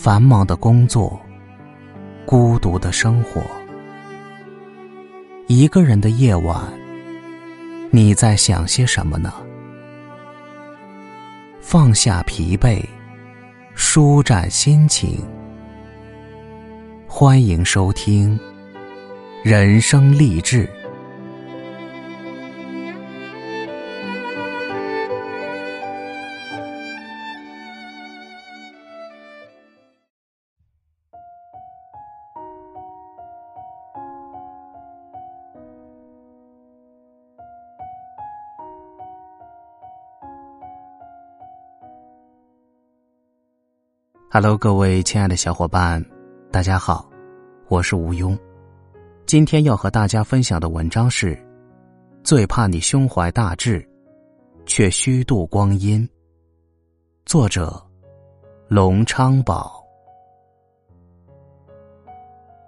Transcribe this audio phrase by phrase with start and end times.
[0.00, 1.20] 繁忙的工作，
[2.24, 3.42] 孤独的生活，
[5.48, 6.62] 一个人的夜晚，
[7.90, 9.34] 你在想些什么呢？
[11.60, 12.80] 放下疲惫，
[13.74, 15.18] 舒展心情。
[17.08, 18.38] 欢迎收听
[19.42, 20.64] 《人生励志》。
[44.30, 46.04] Hello，各位亲爱的小伙伴，
[46.52, 47.08] 大家好，
[47.68, 48.38] 我是吴庸。
[49.24, 51.34] 今天要和大家分享的文章是：
[52.22, 53.82] 最怕你胸怀大志，
[54.66, 56.06] 却虚度光阴。
[57.24, 57.82] 作者：
[58.68, 59.82] 龙昌宝。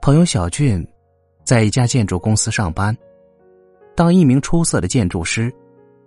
[0.01, 0.83] 朋友小俊
[1.45, 2.97] 在一家建筑公司上班，
[3.95, 5.55] 当一名出色的建筑师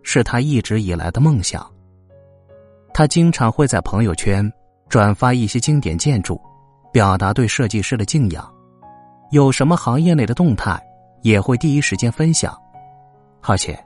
[0.01, 1.71] 是他一直以来的梦想。
[2.91, 4.51] 他经常会在朋友圈。
[4.89, 6.39] 转发一些经典建筑，
[6.91, 8.47] 表达对设计师的敬仰。
[9.31, 10.79] 有什么行业内的动态，
[11.21, 12.55] 也会第一时间分享。
[13.41, 13.77] 而且，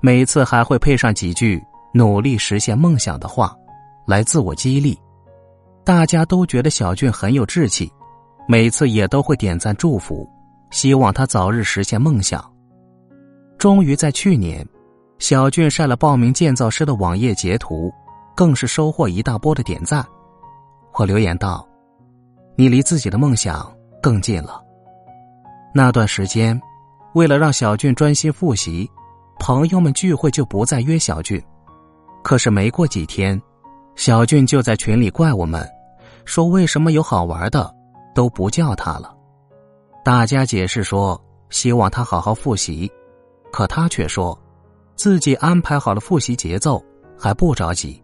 [0.00, 1.62] 每次还会配上几句
[1.94, 3.56] 努力实现梦想的话，
[4.06, 4.98] 来自我激励。
[5.84, 7.90] 大家都觉得小俊很有志气，
[8.48, 10.28] 每次也都会点赞祝福，
[10.70, 12.44] 希望他早日实现梦想。
[13.58, 14.66] 终于在去年，
[15.18, 17.92] 小俊晒了报名建造师的网页截图，
[18.34, 20.04] 更是收获一大波的点赞。
[20.94, 21.66] 我留言道
[22.56, 24.62] ：“你离自己的梦想更近了。”
[25.74, 26.60] 那段时间，
[27.14, 28.90] 为了让小俊专心复习，
[29.38, 31.42] 朋友们聚会就不再约小俊。
[32.22, 33.40] 可是没过几天，
[33.96, 35.66] 小俊就在群里怪我们，
[36.24, 37.74] 说为什么有好玩的
[38.14, 39.16] 都不叫他了。
[40.04, 42.90] 大家解释说希望他好好复习，
[43.50, 44.38] 可他却说
[44.94, 46.82] 自己安排好了复习节奏，
[47.18, 48.02] 还不着急。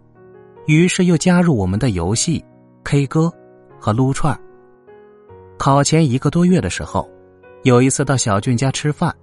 [0.67, 2.45] 于是又加入我们的游戏。
[2.91, 3.31] K 歌
[3.79, 4.35] 和撸串
[5.59, 7.07] 考前一个多月的时候，
[7.63, 9.15] 有一次到小俊家吃饭，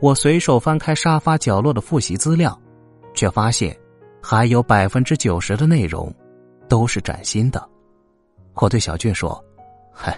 [0.00, 2.56] 我随手翻开沙发角落的复习资料，
[3.14, 3.76] 却发现
[4.22, 6.14] 还有百分之九十的内容
[6.68, 7.68] 都是崭新的。
[8.54, 9.44] 我对小俊说
[9.92, 10.16] ：“嗨，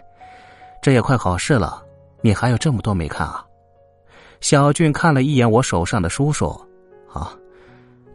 [0.82, 1.82] 这也快考试了，
[2.20, 3.42] 你还有这么多没看啊？”
[4.42, 6.50] 小俊看了一眼我手上的书，说
[7.10, 7.32] ：“啊，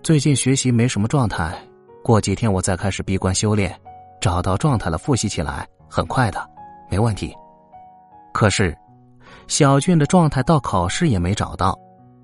[0.03, 1.59] 最近学习没什么状态，
[2.03, 3.75] 过几天我再开始闭关修炼。”
[4.25, 6.49] 找到状态了，复习起来很快的，
[6.89, 7.31] 没问题。
[8.33, 8.75] 可是，
[9.45, 11.77] 小俊的状态到考试也没找到，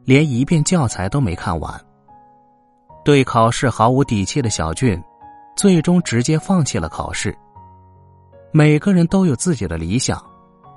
[0.03, 1.79] 连一遍教材都没看完。
[3.06, 5.00] 对考试毫无底气的小俊，
[5.56, 7.38] 最终直接放弃了考试。
[8.51, 10.19] 每个人都有自己的理想，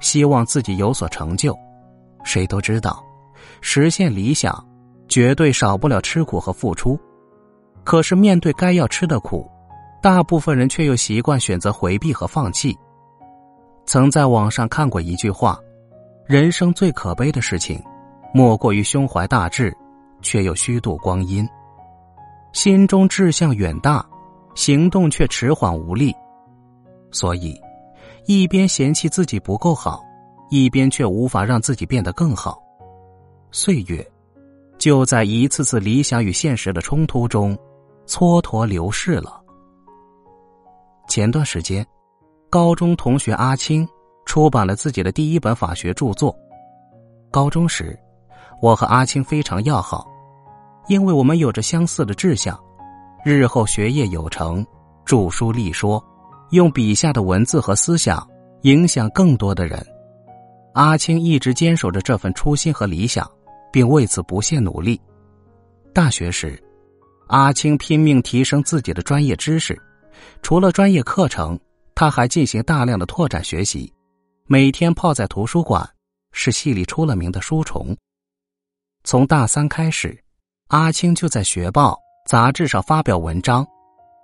[0.00, 1.56] 希望自己有所成就。
[2.22, 3.02] 谁都知道，
[3.62, 4.62] 实现理想，
[5.08, 7.00] 绝对少不了吃苦和付出。
[7.82, 9.50] 可是面对该要吃的苦。
[10.04, 12.76] 大部分人却又习惯选择回避和放弃。
[13.86, 15.58] 曾在网上看过一句话
[16.28, 17.82] ：“人生最可悲的事情，
[18.34, 19.74] 莫过于胸怀大志，
[20.20, 21.48] 却又虚度光阴。
[22.52, 24.04] 心中志向远大，
[24.54, 26.14] 行动却迟缓无力。
[27.10, 27.58] 所以，
[28.26, 30.02] 一边嫌弃自己不够好，
[30.50, 32.62] 一边却无法让自己变得更好。
[33.50, 34.06] 岁月，
[34.76, 37.56] 就在一次次理想与现实的冲突中，
[38.06, 39.40] 蹉跎流逝了。”
[41.14, 41.86] 前段时间，
[42.50, 43.88] 高中同学阿青
[44.26, 46.36] 出版了自己的第一本法学著作。
[47.30, 47.96] 高中时，
[48.60, 50.04] 我和阿青非常要好，
[50.88, 52.58] 因为我们有着相似的志向，
[53.24, 54.66] 日后学业有成，
[55.04, 56.04] 著书立说，
[56.50, 58.28] 用笔下的文字和思想
[58.62, 59.80] 影响更多的人。
[60.72, 63.24] 阿青一直坚守着这份初心和理想，
[63.70, 65.00] 并为此不懈努力。
[65.92, 66.60] 大学时，
[67.28, 69.80] 阿青拼命提升自己的专业知识。
[70.42, 71.58] 除了专业课程，
[71.94, 73.92] 他还进行大量的拓展学习，
[74.46, 75.88] 每天泡在图书馆，
[76.32, 77.96] 是系里出了名的书虫。
[79.04, 80.18] 从大三开始，
[80.68, 83.66] 阿青就在学报、杂志上发表文章，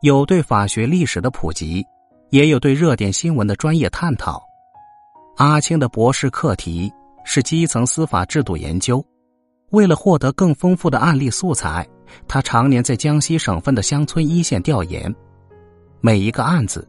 [0.03, 1.85] 有对法学历史的普及，
[2.31, 4.43] 也有对热点新闻的专业探讨。
[5.37, 6.93] 阿青的博士课题
[7.25, 9.05] 是基层司法制度研究，
[9.71, 11.87] 为了获得更丰富的案例素材，
[12.27, 15.15] 他常年在江西省份的乡村一线调研。
[16.01, 16.87] 每一个案子，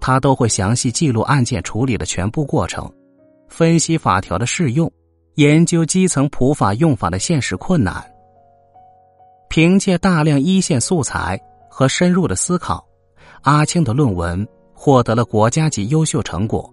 [0.00, 2.90] 他都会详细记录案件处理的全部过程，
[3.48, 4.90] 分析法条的适用，
[5.34, 8.04] 研究基层普法用法的现实困难。
[9.48, 12.84] 凭借大量一线素材和深入的思考，
[13.42, 16.72] 阿青的论文获得了国家级优秀成果。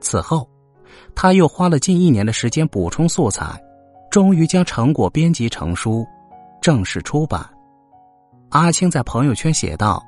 [0.00, 0.48] 此后，
[1.14, 3.58] 他又花了近一年的时间补充素材，
[4.10, 6.06] 终于将成果编辑成书，
[6.60, 7.48] 正式出版。
[8.50, 10.02] 阿青在朋友圈写道：“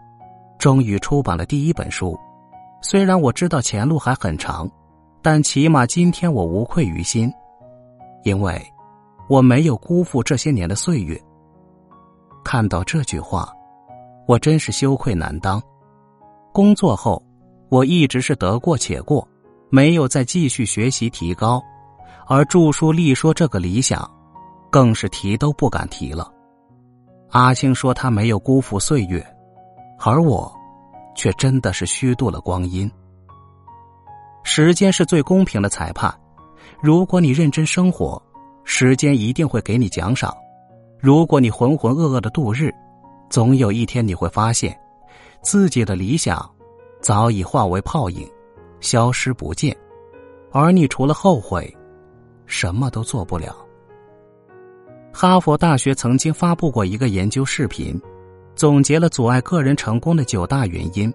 [0.58, 2.18] 终于出版了第一本书，
[2.82, 4.68] 虽然我知道前路还很长，
[5.22, 7.32] 但起码今天我无愧于心，
[8.24, 8.60] 因为
[9.28, 11.20] 我没有辜负这些年的岁月。”
[12.44, 13.48] 看到这句话，
[14.26, 15.62] 我真是羞愧难当。
[16.52, 17.22] 工作后，
[17.68, 19.26] 我一直是得过且过，
[19.70, 21.62] 没有再继续学习提高，
[22.26, 24.10] 而著书立说这个理想，
[24.70, 26.32] 更是提都不敢提了。
[27.30, 29.24] 阿青说他没有辜负岁月，
[29.98, 30.50] 而我，
[31.14, 32.90] 却真的是虚度了光阴。
[34.42, 36.12] 时间是最公平的裁判，
[36.80, 38.20] 如果你认真生活，
[38.64, 40.32] 时间一定会给你奖赏；
[40.98, 42.72] 如果你浑浑噩噩的度日，
[43.28, 44.74] 总有一天你会发现，
[45.42, 46.48] 自己的理想
[47.02, 48.26] 早已化为泡影，
[48.80, 49.76] 消失不见，
[50.50, 51.76] 而你除了后悔，
[52.46, 53.54] 什么都做不了。
[55.12, 58.00] 哈佛大学曾经发布过一个研究视频，
[58.58, 61.14] 总结了阻碍个人成功的九大原因，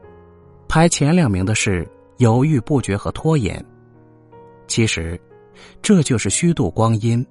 [0.66, 1.86] 排前两名的是
[2.20, 3.62] 犹豫不决和拖延。
[4.66, 5.20] 其实，
[5.82, 7.26] 这就是虚度光阴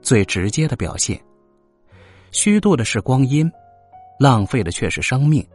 [0.00, 1.20] 最直接的表现。
[2.30, 3.46] 虚度的是光阴，
[4.18, 5.46] 浪费的却是生命。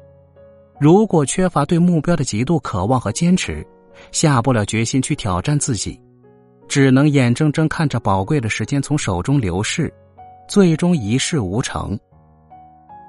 [0.80, 3.66] 如果缺乏对目标的极度渴望和坚持，
[4.12, 6.00] 下不了决心去挑战自己，
[6.68, 9.92] 只能眼睁睁看着宝贵的时间从手中流逝。
[10.48, 12.00] 最终一事无成。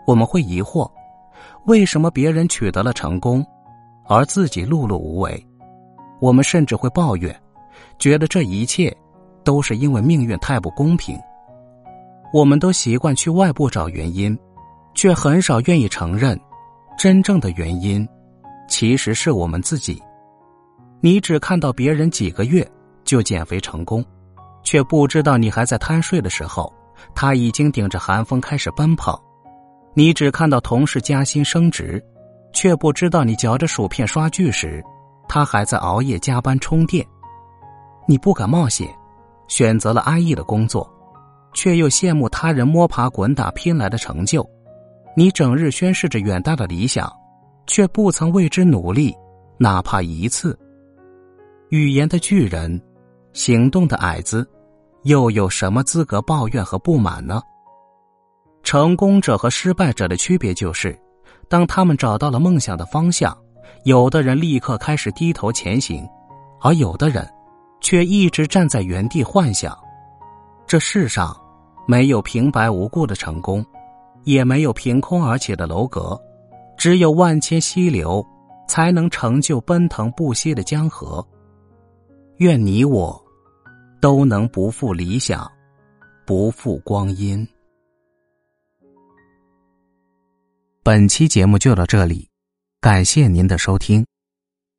[0.06, 0.90] 我们会疑惑，
[1.66, 3.44] 为什么别人取得了成功，
[4.06, 5.46] 而自己碌碌无为？
[6.20, 7.34] 我们甚至会抱怨，
[7.98, 8.94] 觉得这一切
[9.42, 11.18] 都是因为命运太不公平。
[12.32, 14.36] 我们都习惯去外部找原因，
[14.94, 16.38] 却很少愿意承认，
[16.98, 18.06] 真正的原因
[18.68, 20.02] 其实是我们自己。
[21.00, 22.66] 你只看到别人几个月
[23.04, 24.04] 就减肥成功，
[24.62, 26.72] 却不知道你还在贪睡的时候。
[27.14, 29.22] 他已经顶着寒风开始奔跑，
[29.94, 32.04] 你只看到同事加薪升职，
[32.52, 34.82] 却不知道你嚼着薯片刷剧时，
[35.28, 37.06] 他还在熬夜加班充电。
[38.06, 38.88] 你不敢冒险，
[39.46, 40.88] 选择了安逸的工作，
[41.52, 44.44] 却又羡慕他人摸爬滚打拼来的成就。
[45.16, 47.10] 你整日宣示着远大的理想，
[47.68, 49.14] 却不曾为之努力，
[49.58, 50.58] 哪怕一次。
[51.70, 52.80] 语言的巨人，
[53.32, 54.44] 行动的矮子。
[55.04, 57.40] 又有什么资格抱怨和不满呢？
[58.64, 60.98] 成功者和失败者的区别就是，
[61.48, 63.36] 当他们找到了梦想的方向，
[63.84, 66.04] 有的人立刻开始低头前行，
[66.60, 67.24] 而有的人
[67.80, 69.78] 却一直站在原地幻想。
[70.66, 71.36] 这世上
[71.86, 73.64] 没有平白无故的成功，
[74.24, 76.20] 也没有凭空而起的楼阁，
[76.76, 78.26] 只有万千溪流，
[78.66, 81.24] 才能成就奔腾不息的江河。
[82.38, 83.22] 愿你我。
[84.00, 85.50] 都能不负理想，
[86.26, 87.48] 不负光阴。
[90.86, 92.28] 本期节目就到这里，
[92.78, 94.04] 感谢您的收听。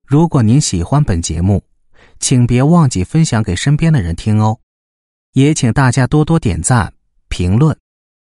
[0.06, 1.64] 如果您喜欢本节目，
[2.20, 4.60] 请别忘记分享给身边的人听哦。
[5.32, 6.94] 也请大家多多点赞、
[7.28, 7.76] 评论，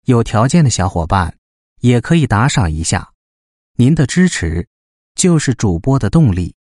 [0.03, 1.38] 有条件的小伙伴
[1.79, 3.13] 也可以打赏一下。
[3.77, 4.67] 您的支持
[5.15, 6.53] 就是主播的动力。